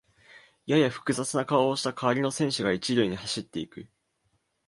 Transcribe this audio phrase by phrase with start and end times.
[0.65, 3.87] やや複雑な顔をした代わりの選手が一塁に走っていく